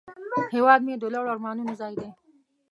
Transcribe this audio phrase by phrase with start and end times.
[0.53, 2.09] هیواد مې د لوړو آرمانونو ځای دی